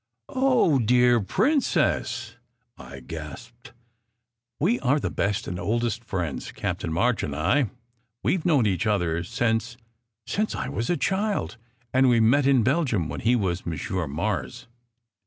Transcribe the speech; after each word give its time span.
"Oh, 0.33 0.79
dear 0.79 1.19
Princess!" 1.19 2.35
I 2.75 3.01
gasped. 3.01 3.71
"We 4.59 4.79
are 4.79 4.99
the 4.99 5.11
best 5.11 5.47
and 5.47 5.59
oldest 5.59 6.03
friends, 6.03 6.51
Captain 6.51 6.91
March 6.91 7.21
and 7.21 7.35
I. 7.35 7.69
We 8.23 8.37
ve 8.37 8.41
known 8.45 8.65
each 8.65 8.87
other 8.87 9.23
since 9.23 9.77
since 10.25 10.55
I 10.55 10.69
was 10.69 10.89
a 10.89 10.97
child; 10.97 11.57
and 11.93 12.09
we 12.09 12.19
met 12.19 12.47
in 12.47 12.63
Belgium 12.63 13.09
when 13.09 13.19
he 13.19 13.35
was 13.35 13.63
Monsieur 13.63 14.07
Mars. 14.07 14.65